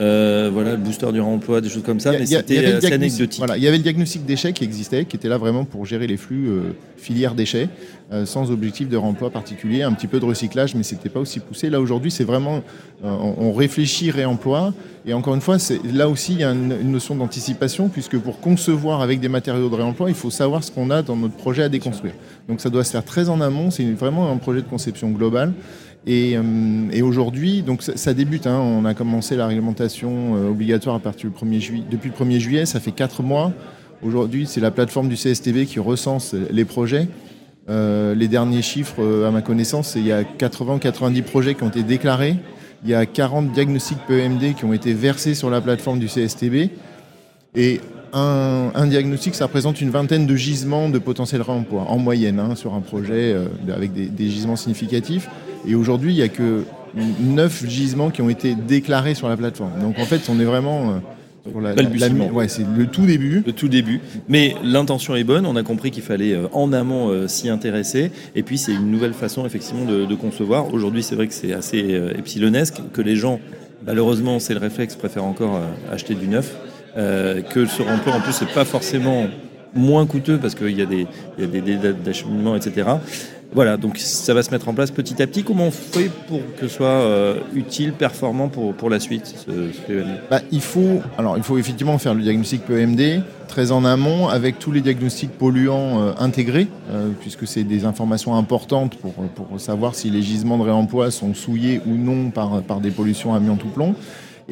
euh, 0.00 0.50
voilà, 0.50 0.72
le 0.72 0.76
booster 0.78 1.12
du 1.12 1.20
remploi, 1.20 1.60
des 1.60 1.68
choses 1.68 1.82
comme 1.82 2.00
ça, 2.00 2.12
mais 2.12 2.24
c'était 2.24 2.64
assez 2.64 2.92
anecdotique. 2.92 3.38
Voilà, 3.38 3.58
il 3.58 3.62
y 3.62 3.68
avait 3.68 3.76
le 3.76 3.82
diagnostic 3.82 4.24
déchets 4.24 4.54
qui 4.54 4.64
existait, 4.64 5.04
qui 5.04 5.16
était 5.16 5.28
là 5.28 5.36
vraiment 5.36 5.64
pour 5.64 5.84
gérer 5.84 6.06
les 6.06 6.16
flux 6.16 6.48
euh, 6.48 6.72
filières 6.96 7.34
déchets, 7.34 7.68
euh, 8.10 8.24
sans 8.24 8.50
objectif 8.50 8.88
de 8.88 8.96
remploi 8.96 9.28
particulier, 9.28 9.82
un 9.82 9.92
petit 9.92 10.06
peu 10.06 10.18
de 10.18 10.24
recyclage, 10.24 10.74
mais 10.74 10.84
c'était 10.84 11.10
pas 11.10 11.20
aussi 11.20 11.38
poussé. 11.38 11.68
Là 11.68 11.80
aujourd'hui, 11.80 12.10
c'est 12.10 12.24
vraiment, 12.24 12.62
on, 13.02 13.52
réfléchit 13.52 14.10
réemploi, 14.10 14.72
et 15.04 15.12
encore 15.12 15.34
une 15.34 15.42
fois, 15.42 15.58
là 15.92 16.08
aussi, 16.08 16.32
il 16.32 16.40
y 16.40 16.44
a 16.44 16.52
une, 16.52 16.90
notion 16.90 17.14
d'anticipation, 17.14 17.88
puisque 17.88 18.18
pour 18.18 18.40
concevoir 18.40 19.02
avec 19.02 19.20
des 19.20 19.28
matériaux 19.28 19.68
de 19.68 19.74
réemploi, 19.74 20.08
il 20.08 20.16
faut 20.16 20.30
savoir 20.30 20.64
ce 20.64 20.70
qu'on 20.70 20.90
a 20.90 21.02
dans 21.02 21.16
notre 21.16 21.34
projet 21.34 21.64
à 21.64 21.68
déconstruire. 21.68 22.14
Donc 22.48 22.62
ça 22.62 22.70
doit 22.70 22.84
se 22.84 22.90
faire 22.90 23.04
très 23.04 23.28
en 23.28 23.40
amont, 23.42 23.70
c'est 23.70 23.84
vraiment 23.92 24.32
un 24.32 24.38
projet 24.38 24.62
de 24.62 24.66
conception 24.66 25.10
globale. 25.10 25.52
Euh, 26.08 26.88
et, 26.92 27.02
aujourd'hui, 27.02 27.62
donc 27.62 27.82
ça, 27.82 28.14
débute. 28.14 28.46
Hein. 28.46 28.58
on 28.58 28.84
a 28.84 28.94
commencé 28.94 29.36
la 29.36 29.46
réglementation 29.46 30.36
euh, 30.36 30.50
obligatoire 30.50 30.96
à 30.96 30.98
partir 30.98 31.30
du 31.30 31.36
1er 31.36 31.60
juillet. 31.60 31.84
Depuis 31.90 32.10
le 32.10 32.24
1er 32.24 32.38
juillet, 32.38 32.66
ça 32.66 32.80
fait 32.80 32.92
4 32.92 33.22
mois. 33.22 33.52
Aujourd'hui, 34.02 34.46
c'est 34.46 34.60
la 34.60 34.70
plateforme 34.70 35.08
du 35.08 35.16
CSTV 35.16 35.66
qui 35.66 35.78
recense 35.78 36.34
les 36.50 36.64
projets. 36.64 37.08
Euh, 37.68 38.14
les 38.14 38.28
derniers 38.28 38.62
chiffres, 38.62 39.24
à 39.26 39.30
ma 39.30 39.42
connaissance, 39.42 39.94
il 39.94 40.06
y 40.06 40.12
a 40.12 40.22
80-90 40.22 41.22
projets 41.22 41.54
qui 41.54 41.62
ont 41.62 41.68
été 41.68 41.82
déclarés. 41.82 42.36
Il 42.82 42.88
y 42.88 42.94
a 42.94 43.04
40 43.04 43.52
diagnostics 43.52 43.98
PEMD 44.08 44.54
qui 44.54 44.64
ont 44.64 44.72
été 44.72 44.94
versés 44.94 45.34
sur 45.34 45.50
la 45.50 45.60
plateforme 45.60 45.98
du 45.98 46.06
CSTB. 46.06 46.70
Et 47.54 47.80
un, 48.14 48.86
diagnostic, 48.86 49.34
ça 49.34 49.44
représente 49.44 49.82
une 49.82 49.90
vingtaine 49.90 50.26
de 50.26 50.34
gisements 50.34 50.88
de 50.88 50.98
potentiel 50.98 51.42
réemploi, 51.42 51.82
en 51.82 51.98
moyenne, 51.98 52.40
hein, 52.40 52.54
sur 52.56 52.74
un 52.74 52.80
projet 52.80 53.36
avec 53.68 53.92
des, 53.92 54.30
gisements 54.30 54.56
significatifs. 54.56 55.28
Et 55.66 55.74
aujourd'hui, 55.74 56.12
il 56.12 56.16
n'y 56.16 56.22
a 56.22 56.28
que 56.28 56.64
9 56.94 57.66
gisements 57.66 58.10
qui 58.10 58.22
ont 58.22 58.30
été 58.30 58.54
déclarés 58.54 59.14
sur 59.14 59.28
la 59.28 59.36
plateforme. 59.36 59.80
Donc 59.80 59.98
en 59.98 60.04
fait, 60.04 60.22
on 60.28 60.40
est 60.40 60.44
vraiment... 60.44 60.90
Euh, 60.90 60.94
la, 61.58 61.74
la, 61.74 62.08
ouais, 62.32 62.48
c'est 62.48 62.66
le 62.76 62.86
tout 62.86 63.06
début. 63.06 63.42
Le 63.46 63.52
tout 63.52 63.68
début. 63.68 64.00
Mais 64.28 64.54
l'intention 64.62 65.16
est 65.16 65.24
bonne. 65.24 65.46
On 65.46 65.56
a 65.56 65.62
compris 65.62 65.90
qu'il 65.90 66.02
fallait 66.02 66.34
euh, 66.34 66.48
en 66.52 66.70
amont 66.72 67.08
euh, 67.08 67.28
s'y 67.28 67.48
intéresser. 67.48 68.10
Et 68.34 68.42
puis 68.42 68.58
c'est 68.58 68.72
une 68.72 68.90
nouvelle 68.90 69.14
façon 69.14 69.46
effectivement 69.46 69.86
de, 69.86 70.14
concevoir. 70.14 70.72
Aujourd'hui, 70.74 71.02
c'est 71.02 71.14
vrai 71.14 71.28
que 71.28 71.34
c'est 71.34 71.54
assez 71.54 71.98
epsilonesque, 72.18 72.82
que 72.92 73.00
les 73.00 73.16
gens, 73.16 73.40
malheureusement, 73.86 74.38
c'est 74.38 74.52
le 74.52 74.60
réflexe, 74.60 74.96
préfèrent 74.96 75.24
encore 75.24 75.60
acheter 75.90 76.14
du 76.14 76.28
neuf. 76.28 76.54
que 76.94 77.64
ce 77.66 77.82
remploi, 77.82 78.14
en 78.14 78.20
plus, 78.20 78.32
c'est 78.32 78.52
pas 78.52 78.66
forcément 78.66 79.26
moins 79.74 80.04
coûteux 80.04 80.36
parce 80.36 80.54
qu'il 80.54 80.76
y 80.76 80.82
a 80.82 80.86
des, 80.86 81.06
il 81.38 81.44
y 81.44 81.46
a 81.46 81.50
des 81.50 81.60
délais 81.62 81.94
d'acheminement, 81.94 82.54
etc. 82.54 82.86
Voilà, 83.52 83.76
donc 83.76 83.98
ça 83.98 84.32
va 84.32 84.44
se 84.44 84.50
mettre 84.52 84.68
en 84.68 84.74
place 84.74 84.92
petit 84.92 85.20
à 85.20 85.26
petit. 85.26 85.42
Comment 85.42 85.66
on 85.66 85.70
fait 85.72 86.10
pour 86.28 86.40
que 86.56 86.68
ce 86.68 86.68
soit 86.68 86.86
euh, 86.86 87.40
utile, 87.52 87.92
performant 87.92 88.48
pour, 88.48 88.74
pour 88.74 88.88
la 88.90 89.00
suite 89.00 89.26
ce, 89.26 89.72
ce 89.88 90.04
bah, 90.30 90.40
il, 90.52 90.60
faut, 90.60 91.00
alors, 91.18 91.36
il 91.36 91.42
faut 91.42 91.58
effectivement 91.58 91.98
faire 91.98 92.14
le 92.14 92.22
diagnostic 92.22 92.62
PEMD 92.62 93.22
très 93.48 93.72
en 93.72 93.84
amont 93.84 94.28
avec 94.28 94.60
tous 94.60 94.70
les 94.70 94.80
diagnostics 94.80 95.32
polluants 95.32 96.00
euh, 96.00 96.12
intégrés, 96.20 96.68
euh, 96.92 97.08
puisque 97.20 97.48
c'est 97.48 97.64
des 97.64 97.84
informations 97.84 98.36
importantes 98.36 98.96
pour, 98.96 99.12
pour 99.12 99.60
savoir 99.60 99.96
si 99.96 100.10
les 100.10 100.22
gisements 100.22 100.58
de 100.58 100.62
réemploi 100.62 101.10
sont 101.10 101.34
souillés 101.34 101.80
ou 101.86 101.96
non 101.96 102.30
par, 102.30 102.62
par 102.62 102.80
des 102.80 102.90
pollutions 102.90 103.34
amiante 103.34 103.64
ou 103.64 103.68
plomb. 103.68 103.96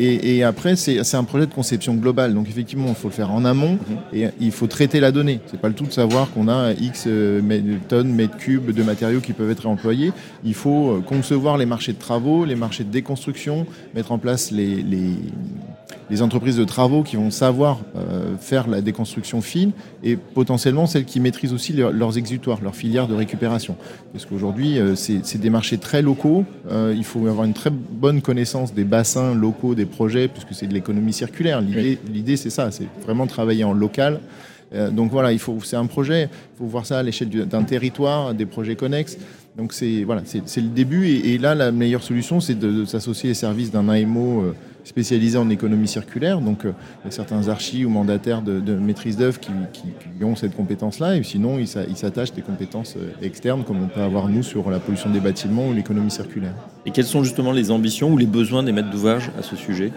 Et, 0.00 0.44
après, 0.44 0.76
c'est 0.76 1.14
un 1.14 1.24
projet 1.24 1.46
de 1.46 1.52
conception 1.52 1.94
globale. 1.94 2.32
Donc 2.32 2.48
effectivement, 2.48 2.88
il 2.88 2.94
faut 2.94 3.08
le 3.08 3.14
faire 3.14 3.32
en 3.32 3.44
amont 3.44 3.72
mhm. 3.72 4.18
et 4.20 4.28
il 4.40 4.52
faut 4.52 4.68
traiter 4.68 5.00
la 5.00 5.10
donnée. 5.10 5.40
C'est 5.46 5.60
pas 5.60 5.68
le 5.68 5.74
tout 5.74 5.86
de 5.86 5.92
savoir 5.92 6.30
qu'on 6.30 6.48
a 6.48 6.72
X 6.72 7.04
euh, 7.08 7.40
tonnes, 7.88 8.12
mètres 8.12 8.36
cubes 8.36 8.70
de 8.70 8.82
matériaux 8.82 9.20
qui 9.20 9.32
peuvent 9.32 9.50
être 9.50 9.64
réemployés. 9.64 10.12
Il 10.44 10.54
faut 10.54 10.92
euh, 10.92 11.00
concevoir 11.00 11.58
les 11.58 11.66
marchés 11.66 11.92
de 11.92 11.98
travaux, 11.98 12.44
les 12.44 12.54
marchés 12.54 12.84
de 12.84 12.90
déconstruction, 12.90 13.66
mettre 13.94 14.12
en 14.12 14.18
place 14.18 14.52
les, 14.52 14.76
les 14.82 15.14
entreprises 16.22 16.56
de 16.56 16.64
travaux 16.64 17.02
qui 17.02 17.16
vont 17.16 17.30
savoir 17.30 17.80
euh, 17.96 18.36
faire 18.38 18.68
la 18.68 18.80
déconstruction 18.80 19.40
fine 19.40 19.72
et 20.02 20.16
potentiellement 20.16 20.86
celles 20.86 21.04
qui 21.04 21.20
maîtrisent 21.20 21.52
aussi 21.52 21.72
leurs 21.72 22.18
exutoires, 22.18 22.60
leurs 22.62 22.74
filières 22.74 23.08
de 23.08 23.14
récupération. 23.14 23.76
Parce 24.12 24.24
qu'aujourd'hui, 24.24 24.78
euh, 24.78 24.94
c'est 24.96 25.38
des 25.38 25.50
marchés 25.50 25.78
très 25.78 26.02
locaux. 26.02 26.44
Euh, 26.70 26.94
il 26.96 27.04
faut 27.04 27.26
avoir 27.26 27.44
une 27.44 27.52
très 27.52 27.70
bonne 27.70 28.22
connaissance 28.22 28.72
des 28.72 28.84
bassins 28.84 29.34
locaux, 29.34 29.74
des 29.74 29.86
projets, 29.86 30.28
puisque 30.28 30.54
c'est 30.54 30.66
de 30.66 30.74
l'économie 30.74 31.12
circulaire. 31.12 31.60
L'idée, 31.60 32.36
c'est 32.36 32.50
ça, 32.50 32.70
c'est 32.70 32.88
vraiment 33.04 33.26
travailler 33.26 33.64
en 33.64 33.72
local. 33.72 34.20
donc 34.92 35.10
voilà, 35.10 35.32
il 35.32 35.38
faut, 35.38 35.58
c'est 35.62 35.76
un 35.76 35.86
projet, 35.86 36.24
il 36.24 36.58
faut 36.58 36.66
voir 36.66 36.84
ça 36.84 36.98
à 36.98 37.02
l'échelle 37.02 37.28
d'un 37.28 37.62
territoire, 37.62 38.34
des 38.34 38.46
projets 38.46 38.76
connexes. 38.76 39.16
Donc 39.58 39.72
c'est 39.72 40.04
voilà, 40.04 40.22
c'est 40.24 40.60
le 40.60 40.68
début. 40.68 41.08
Et, 41.08 41.36
là, 41.36 41.54
la 41.56 41.72
meilleure 41.72 42.02
solution, 42.02 42.40
c'est 42.40 42.54
de, 42.54 42.84
s'associer 42.84 43.30
les 43.30 43.34
services 43.34 43.72
d'un 43.72 43.88
AMO 43.88 44.54
spécialisés 44.88 45.38
en 45.38 45.50
économie 45.50 45.86
circulaire. 45.86 46.40
Donc, 46.40 46.64
euh, 46.64 46.72
il 47.02 47.06
y 47.06 47.08
a 47.08 47.10
certains 47.10 47.48
archis 47.48 47.84
ou 47.84 47.90
mandataires 47.90 48.42
de, 48.42 48.74
maîtrise 48.74 49.16
d'œuvre 49.16 49.38
qui, 49.38 49.52
ont 50.22 50.34
cette 50.34 50.56
compétence-là. 50.56 51.16
Et 51.16 51.22
sinon, 51.22 51.58
ils 51.58 51.68
s'attachent 51.68 52.32
des 52.32 52.42
compétences 52.42 52.96
euh, 52.96 53.10
externes, 53.22 53.64
comme 53.64 53.82
on 53.82 53.88
peut 53.88 54.00
avoir 54.00 54.28
nous 54.28 54.42
sur 54.42 54.70
la 54.70 54.80
pollution 54.80 55.10
des 55.10 55.20
bâtiments 55.20 55.68
ou 55.68 55.74
l'économie 55.74 56.10
circulaire. 56.10 56.54
Et 56.86 56.90
quelles 56.90 57.04
sont 57.04 57.22
justement 57.22 57.52
les 57.52 57.70
ambitions 57.70 58.12
ou 58.12 58.16
les 58.16 58.26
besoins 58.26 58.62
des 58.62 58.72
maîtres 58.72 58.90
d'ouvrage 58.90 59.30
à 59.38 59.42
ce 59.42 59.56
sujet? 59.56 59.92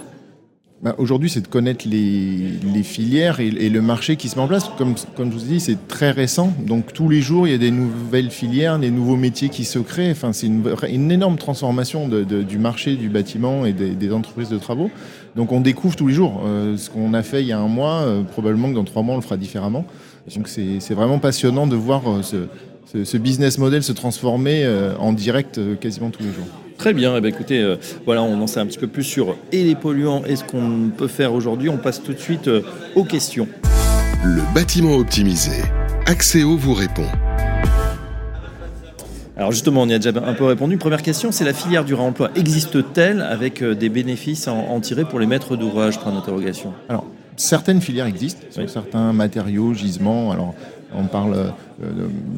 Bah, 0.83 0.95
aujourd'hui, 0.97 1.29
c'est 1.29 1.41
de 1.41 1.47
connaître 1.47 1.87
les, 1.87 2.81
filières 2.83 3.39
et, 3.39 3.69
le 3.69 3.81
marché 3.81 4.15
qui 4.15 4.29
se 4.29 4.35
met 4.35 4.41
en 4.41 4.47
place. 4.47 4.67
Comme, 4.79 4.95
comme 5.15 5.31
je 5.31 5.37
vous 5.37 5.45
dit, 5.45 5.59
c'est 5.59 5.87
très 5.87 6.09
récent. 6.09 6.53
Donc 6.65 6.91
tous 6.91 7.07
les 7.07 7.21
jours, 7.21 7.47
il 7.47 7.51
y 7.51 7.53
a 7.53 7.59
des 7.59 7.69
nouvelles 7.69 8.31
filières, 8.31 8.79
des 8.79 8.89
nouveaux 8.89 9.15
métiers 9.15 9.49
qui 9.49 9.63
se 9.63 9.77
créent. 9.77 10.09
Enfin, 10.09 10.33
c'est 10.33 10.47
une, 10.47 11.11
énorme 11.11 11.37
transformation 11.37 12.07
du 12.07 12.57
marché 12.57 12.95
du 12.95 13.09
bâtiment 13.09 13.65
et 13.65 13.73
des, 13.73 14.11
entreprises 14.11 14.49
de 14.49 14.57
travaux. 14.57 14.89
Donc 15.35 15.51
on 15.51 15.61
découvre 15.61 15.95
tous 15.95 16.07
les 16.07 16.15
jours. 16.15 16.41
Euh, 16.45 16.75
ce 16.77 16.89
qu'on 16.89 17.13
a 17.13 17.21
fait 17.21 17.41
il 17.41 17.47
y 17.47 17.53
a 17.53 17.59
un 17.59 17.67
mois, 17.67 18.01
euh, 18.01 18.23
probablement 18.23 18.69
que 18.69 18.75
dans 18.75 18.83
trois 18.83 19.03
mois, 19.03 19.13
on 19.13 19.17
le 19.19 19.23
fera 19.23 19.37
différemment. 19.37 19.85
Donc 20.35 20.47
c'est 20.47 20.93
vraiment 20.93 21.19
passionnant 21.19 21.67
de 21.67 21.75
voir 21.75 22.01
euh, 22.07 22.21
ce, 22.23 23.03
ce, 23.03 23.17
business 23.17 23.59
model 23.59 23.83
se 23.83 23.91
transformer 23.91 24.67
en 24.99 25.13
direct 25.13 25.59
quasiment 25.79 26.09
tous 26.09 26.23
les 26.23 26.33
jours. 26.33 26.60
Très 26.81 26.93
bien. 26.93 27.15
Eh 27.15 27.21
bien 27.21 27.29
écoutez, 27.29 27.59
euh, 27.61 27.75
voilà, 28.07 28.23
on 28.23 28.41
en 28.41 28.47
sait 28.47 28.59
un 28.59 28.65
petit 28.65 28.79
peu 28.79 28.87
plus 28.87 29.03
sur 29.03 29.37
et 29.51 29.63
les 29.63 29.75
polluants 29.75 30.23
et 30.25 30.35
ce 30.35 30.43
qu'on 30.43 30.89
peut 30.89 31.07
faire 31.07 31.31
aujourd'hui? 31.31 31.69
On 31.69 31.77
passe 31.77 32.01
tout 32.01 32.11
de 32.11 32.17
suite 32.17 32.47
euh, 32.47 32.63
aux 32.95 33.03
questions. 33.03 33.47
Le 34.23 34.41
bâtiment 34.55 34.95
optimisé. 34.95 35.61
Axéo 36.07 36.57
vous 36.57 36.73
répond. 36.73 37.05
Alors 39.37 39.51
justement, 39.51 39.83
on 39.83 39.89
y 39.89 39.93
a 39.93 39.99
déjà 39.99 40.19
un 40.25 40.33
peu 40.33 40.45
répondu. 40.45 40.77
Première 40.77 41.03
question, 41.03 41.31
c'est 41.31 41.45
la 41.45 41.53
filière 41.53 41.85
du 41.85 41.93
réemploi 41.93 42.31
existe-t-elle 42.33 43.21
avec 43.21 43.61
euh, 43.61 43.75
des 43.75 43.89
bénéfices 43.89 44.47
à 44.47 44.53
en 44.53 44.79
tirer 44.79 45.05
pour 45.05 45.19
les 45.19 45.27
maîtres 45.27 45.55
d'ouvrage? 45.55 45.99
Point 45.99 46.13
d'interrogation. 46.13 46.73
Alors, 46.89 47.05
certaines 47.37 47.81
filières 47.81 48.07
existent 48.07 48.41
sur 48.49 48.67
certains 48.67 49.13
matériaux, 49.13 49.75
gisements. 49.75 50.31
Alors, 50.31 50.55
on 50.95 51.03
parle 51.03 51.53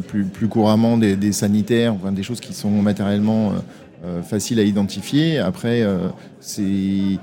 plus, 0.07 0.25
plus, 0.25 0.47
couramment 0.47 0.97
des, 0.97 1.31
sanitaires, 1.31 1.93
enfin, 1.93 2.11
des 2.11 2.23
choses 2.23 2.39
qui 2.39 2.53
sont 2.53 2.69
matériellement 2.69 3.49
euh, 3.49 3.53
facile 4.21 4.59
à 4.59 4.63
identifier. 4.63 5.39
Après, 5.39 5.81
euh, 5.81 6.09
c'est 6.39 7.17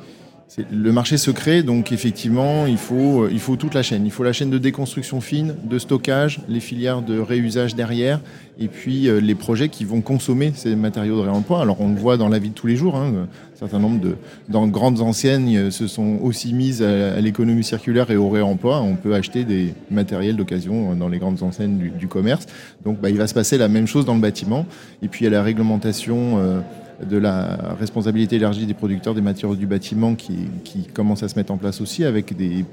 le 0.70 0.92
marché 0.92 1.16
secret, 1.16 1.62
donc 1.62 1.92
effectivement, 1.92 2.66
il 2.66 2.76
faut, 2.76 3.22
euh, 3.22 3.30
il 3.30 3.38
faut 3.38 3.56
toute 3.56 3.74
la 3.74 3.82
chaîne. 3.82 4.04
Il 4.04 4.10
faut 4.10 4.24
la 4.24 4.32
chaîne 4.32 4.50
de 4.50 4.58
déconstruction 4.58 5.20
fine, 5.20 5.54
de 5.64 5.78
stockage, 5.78 6.40
les 6.48 6.60
filières 6.60 7.02
de 7.02 7.18
réusage 7.18 7.74
derrière, 7.74 8.20
et 8.58 8.68
puis 8.68 9.08
les 9.22 9.34
projets 9.34 9.70
qui 9.70 9.84
vont 9.84 10.02
consommer 10.02 10.52
ces 10.54 10.76
matériaux 10.76 11.16
de 11.16 11.22
réemploi. 11.22 11.62
Alors 11.62 11.80
on 11.80 11.88
le 11.88 11.96
voit 11.98 12.18
dans 12.18 12.28
la 12.28 12.38
vie 12.38 12.50
de 12.50 12.54
tous 12.54 12.66
les 12.66 12.76
jours. 12.76 12.96
Hein, 12.96 13.26
un 13.54 13.58
certain 13.58 13.78
nombre 13.78 14.00
de 14.00 14.16
dans 14.50 14.66
grandes 14.66 15.00
enseignes 15.00 15.70
se 15.70 15.86
sont 15.86 16.18
aussi 16.22 16.52
mises 16.52 16.82
à, 16.82 17.20
l'économie 17.20 17.64
circulaire 17.64 18.10
et 18.10 18.16
au 18.16 18.28
réemploi. 18.28 18.82
On 18.82 18.96
peut 18.96 19.14
acheter 19.14 19.44
des 19.44 19.72
matériels 19.90 20.36
d'occasion 20.36 20.94
dans 20.94 21.08
les 21.08 21.18
grandes 21.18 21.42
enseignes 21.42 21.90
du, 21.96 22.06
commerce. 22.06 22.46
Donc 22.84 23.00
bah, 23.00 23.08
il 23.08 23.16
va 23.16 23.26
se 23.26 23.34
passer 23.34 23.56
la 23.56 23.68
même 23.68 23.86
chose 23.86 24.04
dans 24.04 24.14
le 24.14 24.20
bâtiment. 24.20 24.66
Et 25.02 25.08
puis 25.08 25.22
il 25.22 25.24
y 25.24 25.28
a 25.28 25.30
la 25.30 25.42
réglementation 25.42 26.62
de 27.08 27.16
la 27.16 27.74
responsabilité 27.78 28.36
élargie 28.36 28.66
des 28.66 28.74
producteurs 28.74 29.14
des 29.14 29.20
matériaux 29.20 29.56
du 29.56 29.66
bâtiment 29.66 30.14
qui, 30.14 30.36
qui 30.64 30.84
commence 30.84 31.22
à 31.22 31.28
se 31.28 31.36
mettre 31.36 31.52
en 31.52 31.56
place 31.56 31.80
aussi 31.80 32.04
avec 32.04 32.36
des, 32.36 32.64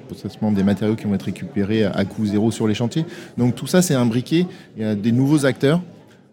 des 0.51 0.63
matériaux 0.63 0.95
qui 0.95 1.05
vont 1.05 1.13
être 1.13 1.23
récupérés 1.23 1.85
à, 1.85 2.05
coût 2.05 2.25
zéro 2.25 2.51
sur 2.51 2.67
les 2.67 2.73
chantiers. 2.73 3.05
Donc 3.37 3.55
tout 3.55 3.67
ça, 3.67 3.81
c'est 3.81 3.93
imbriqué. 3.93 4.45
Il 4.75 4.83
y 4.83 4.85
a 4.85 4.95
des 4.95 5.11
nouveaux 5.11 5.45
acteurs. 5.45 5.81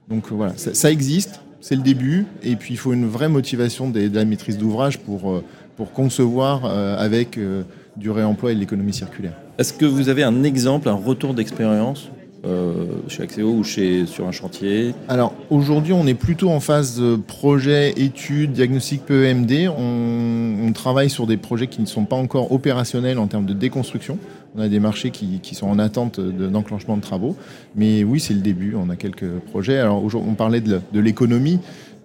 Donc 0.08 0.30
voilà, 0.30 0.52
ça, 0.56 0.90
existe, 0.90 1.40
c'est 1.60 1.76
le 1.76 1.82
début. 1.82 2.26
Et 2.42 2.56
puis 2.56 2.74
il 2.74 2.76
faut 2.76 2.92
une 2.92 3.06
vraie 3.06 3.28
motivation 3.28 3.88
de, 3.88 4.10
la 4.12 4.24
maîtrise 4.24 4.58
d'ouvrage 4.58 4.98
pour, 4.98 5.30
euh, 5.30 5.44
pour 5.76 5.92
concevoir 5.92 6.64
euh, 6.64 6.96
avec 6.98 7.38
euh, 7.38 7.62
du 7.96 8.10
réemploi 8.10 8.52
et 8.52 8.54
de 8.54 8.60
l'économie 8.60 8.92
circulaire. 8.92 9.34
Est-ce 9.58 9.72
que 9.72 9.86
vous 9.86 10.08
avez 10.08 10.24
un 10.24 10.42
exemple, 10.42 10.88
un 10.88 10.94
retour 10.94 11.32
d'expérience 11.32 12.10
chez 13.08 13.22
Axéo 13.22 13.50
ou 13.52 13.64
chez, 13.64 14.06
sur 14.06 14.26
un 14.26 14.32
chantier 14.32 14.94
Alors 15.08 15.34
aujourd'hui, 15.50 15.92
on 15.92 16.06
est 16.06 16.14
plutôt 16.14 16.50
en 16.50 16.60
phase 16.60 16.98
de 16.98 17.16
projet, 17.16 17.92
étude, 17.96 18.52
diagnostic 18.52 19.04
PEMD. 19.06 19.68
On, 19.76 20.72
travaille 20.74 21.08
sur 21.08 21.26
des 21.28 21.36
projets 21.36 21.68
qui 21.68 21.80
ne 21.80 21.86
sont 21.86 22.04
pas 22.04 22.16
encore 22.16 22.50
opérationnels 22.50 23.18
en 23.18 23.28
termes 23.28 23.46
de 23.46 23.52
déconstruction. 23.52 24.18
On 24.56 24.60
a 24.60 24.68
des 24.68 24.80
marchés 24.80 25.10
qui, 25.10 25.54
sont 25.54 25.68
en 25.68 25.78
attente 25.78 26.20
d'enclenchement 26.20 26.96
de, 26.96 27.02
travaux. 27.02 27.36
Mais 27.76 28.02
oui, 28.02 28.18
c'est 28.18 28.34
le 28.34 28.40
début. 28.40 28.74
On 28.76 28.90
a 28.90 28.96
quelques 28.96 29.28
projets. 29.50 29.78
Alors 29.78 30.02
on 30.14 30.34
parlait 30.34 30.60
de, 30.60 30.80
l'économie. 31.00 31.60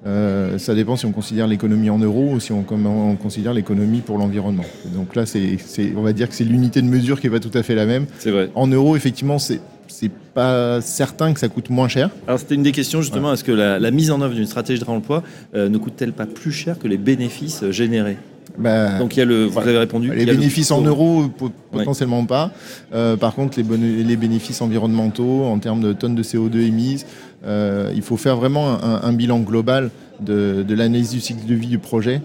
Euh, 0.06 0.58
ça 0.58 0.76
dépend 0.76 0.96
si 0.96 1.06
on 1.06 1.12
considère 1.12 1.48
l'économie 1.48 1.90
en 1.90 1.98
euros 1.98 2.30
ou 2.34 2.40
si 2.40 2.54
on, 2.54 2.64
on 2.70 3.16
considère 3.16 3.54
l'économie 3.54 4.00
pour 4.00 4.18
l'environnement. 4.18 4.64
Donc 4.94 5.16
là, 5.16 5.26
c'est, 5.26 5.58
on 5.98 6.02
va 6.02 6.14
dire 6.14 6.30
que 6.30 6.36
c'est 6.36 6.46
l'unité 6.46 6.82
de 6.82 6.88
mesure 6.88 7.20
qui 7.20 7.28
n'est 7.28 7.34
pas 7.34 7.40
tout 7.40 7.56
à 7.58 7.64
fait 7.64 7.76
la 7.76 7.86
même. 7.86 8.06
C'est 8.20 8.32
vrai. 8.32 8.50
En 8.56 8.68
euros, 8.68 8.96
effectivement, 8.96 9.40
c'est 9.40 9.60
c'est 10.00 10.12
pas 10.34 10.80
certain 10.80 11.34
que 11.34 11.42
ça 11.42 11.50
coûte 11.50 11.70
moins 11.70 11.90
cher. 11.90 12.10
Alors 12.26 12.40
c'était 12.40 12.56
une 12.56 12.64
des 12.64 12.72
questions 12.72 13.02
justement, 13.02 13.34
est-ce 13.34 13.44
que 13.44 13.52
la, 13.52 13.92
mise 13.92 14.12
en 14.12 14.22
œuvre 14.22 14.34
d'une 14.34 14.46
stratégie 14.46 14.80
de 14.80 14.86
réemploi 14.86 15.24
euh, 15.56 15.68
ne 15.68 15.78
coûte-t-elle 15.78 16.14
pas 16.14 16.26
plus 16.26 16.54
cher 16.54 16.80
que 16.80 16.88
les 16.88 16.98
bénéfices 16.98 17.64
euh, 17.64 17.72
générés 17.72 18.18
bah, 18.58 18.98
Donc 18.98 19.18
il 19.18 19.20
y 19.20 19.22
a 19.22 19.26
le, 19.26 19.46
vous 19.46 19.60
avez 19.60 19.78
répondu. 19.78 20.10
Les 20.14 20.26
bénéfices 20.26 20.72
en 20.72 20.82
euros, 20.82 21.26
potentiellement 21.72 22.24
pas. 22.24 22.52
Euh, 22.94 23.18
par 23.18 23.36
contre, 23.36 23.60
les, 23.60 24.04
les, 24.04 24.16
bénéfices 24.16 24.62
environnementaux 24.62 25.44
en 25.44 25.60
termes 25.60 25.82
de 25.82 25.92
tonnes 25.92 26.16
de 26.16 26.24
CO2 26.24 26.60
émises, 26.60 27.06
il 27.46 28.02
faut 28.02 28.18
faire 28.18 28.38
vraiment 28.38 28.82
un, 28.82 29.14
bilan 29.14 29.40
global 29.40 29.92
de, 30.22 30.66
l'analyse 30.70 31.12
du 31.12 31.20
cycle 31.20 31.46
de 31.46 31.56
vie 31.56 31.68
du 31.68 31.80
projet. 31.80 32.22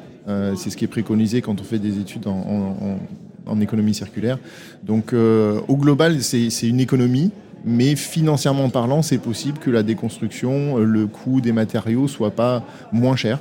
c'est 0.57 0.71
ce 0.71 0.77
qui 0.77 0.85
est 0.85 0.89
préconisé 0.89 1.41
quand 1.43 1.61
on 1.61 1.65
fait 1.65 1.79
des 1.79 1.99
études 1.99 2.27
en 2.27 3.61
économie 3.61 3.95
circulaire. 3.95 4.39
Donc 4.85 5.13
au 5.13 5.77
global, 5.77 6.23
c'est 6.23 6.69
une 6.69 6.81
économie 6.81 7.31
mais 7.65 7.97
financièrement 7.97 8.69
parlant, 8.69 9.03
c'est 9.03 9.19
possible 9.19 9.59
que 9.59 9.71
la 9.71 9.83
déconstruction, 9.83 10.79
euh, 10.79 10.85
le 10.85 11.07
coût 11.07 11.41
des 11.41 11.53
matériaux 11.53 12.09
soit 12.09 12.31
pas 12.31 12.63
moins 12.93 13.17
cher. 13.17 13.39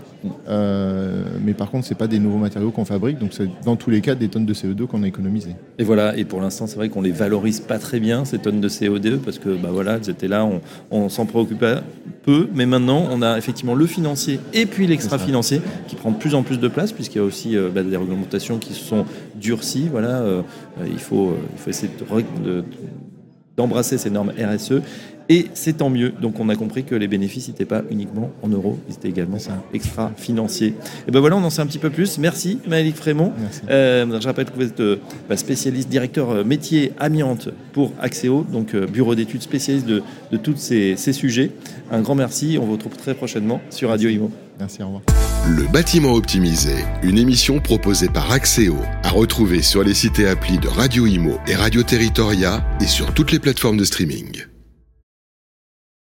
Euh, 0.47 1.23
mais 1.43 1.53
par 1.53 1.69
contre, 1.69 1.85
c'est 1.85 1.97
pas 1.97 2.07
des 2.07 2.19
nouveaux 2.19 2.37
matériaux 2.37 2.71
qu'on 2.71 2.85
fabrique, 2.85 3.19
donc 3.19 3.33
c'est 3.33 3.49
dans 3.65 3.75
tous 3.75 3.89
les 3.89 3.99
cas 3.99 4.15
des 4.15 4.29
tonnes 4.29 4.45
de 4.45 4.53
CO2 4.53 4.85
qu'on 4.87 5.03
a 5.03 5.07
économisées. 5.07 5.55
Et 5.77 5.83
voilà, 5.83 6.15
et 6.17 6.23
pour 6.23 6.39
l'instant, 6.39 6.67
c'est 6.67 6.77
vrai 6.77 6.87
qu'on 6.87 7.01
les 7.01 7.11
valorise 7.11 7.59
pas 7.59 7.79
très 7.79 7.99
bien 7.99 8.23
ces 8.23 8.39
tonnes 8.39 8.61
de 8.61 8.69
CO2 8.69 9.17
parce 9.17 9.39
que 9.39 9.49
bah 9.49 9.69
voilà, 9.71 9.97
elles 9.97 10.09
étaient 10.09 10.29
là, 10.29 10.47
on, 10.91 11.09
s'en 11.09 11.25
préoccupait 11.25 11.79
peu, 12.23 12.47
mais 12.53 12.65
maintenant, 12.65 13.05
on 13.11 13.21
a 13.21 13.37
effectivement 13.37 13.75
le 13.75 13.85
financier 13.85 14.39
et 14.53 14.65
puis 14.65 14.87
l'extra-financier 14.87 15.61
qui 15.87 15.95
prend 15.95 16.11
de 16.11 16.17
plus 16.17 16.35
en 16.35 16.43
plus 16.43 16.59
de 16.59 16.69
place 16.69 16.93
puisqu'il 16.93 17.17
y 17.17 17.21
a 17.21 17.25
aussi 17.25 17.57
euh, 17.57 17.69
bah, 17.73 17.83
des 17.83 17.97
réglementations 17.97 18.57
qui 18.57 18.73
se 18.73 18.83
sont 18.83 19.05
durcies. 19.35 19.89
Voilà, 19.91 20.23
il 20.85 20.99
faut 20.99 21.35
il 21.53 21.59
faut 21.59 21.69
essayer 21.69 21.91
de, 21.99 22.43
de 22.43 22.63
d'embrasser 23.57 23.97
ces 23.97 24.09
normes 24.09 24.31
RSE. 24.31 24.81
Et 25.29 25.47
c'est 25.53 25.77
tant 25.77 25.89
mieux. 25.89 26.11
Donc 26.21 26.39
on 26.39 26.49
a 26.49 26.55
compris 26.55 26.83
que 26.83 26.95
les 26.95 27.07
bénéfices 27.07 27.47
n'étaient 27.47 27.65
pas 27.65 27.81
uniquement 27.89 28.31
en 28.41 28.49
euros, 28.49 28.77
ils 28.89 28.95
étaient 28.95 29.09
également 29.09 29.37
extra-financiers. 29.73 30.75
Et 31.07 31.11
ben 31.11 31.19
voilà, 31.19 31.37
on 31.37 31.43
en 31.43 31.49
sait 31.49 31.61
un 31.61 31.65
petit 31.65 31.79
peu 31.79 31.89
plus. 31.89 32.17
Merci 32.17 32.59
Maëlique 32.67 32.97
Frémont. 32.97 33.31
Euh, 33.69 34.19
je 34.19 34.27
rappelle 34.27 34.45
que 34.45 34.55
vous 34.55 34.63
êtes 34.63 34.79
euh, 34.79 34.97
bah, 35.29 35.37
spécialiste, 35.37 35.89
directeur 35.89 36.29
euh, 36.29 36.43
métier 36.43 36.91
amiante 36.99 37.49
pour 37.71 37.93
Axéo, 38.01 38.45
donc 38.51 38.75
bureau 38.75 39.15
d'études 39.15 39.41
spécialiste 39.41 39.87
de, 39.87 40.03
tous 40.37 40.57
ces, 40.57 40.95
ces, 40.97 41.13
sujets. 41.13 41.51
Un 41.91 42.01
grand 42.01 42.15
merci. 42.15 42.57
On 42.61 42.65
vous 42.65 42.73
retrouve 42.73 42.97
très 42.97 43.13
prochainement 43.13 43.61
sur 43.69 43.89
Radio 43.89 44.09
Imo. 44.09 44.31
Merci, 44.59 44.83
au 44.83 44.87
revoir. 44.87 45.22
Le 45.45 45.65
bâtiment 45.67 46.13
optimisé, 46.13 46.85
une 47.01 47.17
émission 47.17 47.59
proposée 47.59 48.07
par 48.07 48.31
Axéo, 48.31 48.77
à 49.03 49.09
retrouver 49.09 49.61
sur 49.61 49.83
les 49.83 49.93
sites 49.93 50.19
et 50.19 50.27
applis 50.29 50.57
de 50.57 50.69
Radio 50.69 51.05
Imo 51.05 51.37
et 51.47 51.55
Radio 51.55 51.83
Territoria 51.83 52.65
et 52.79 52.87
sur 52.87 53.13
toutes 53.13 53.33
les 53.33 53.39
plateformes 53.39 53.75
de 53.75 53.83
streaming. 53.83 54.45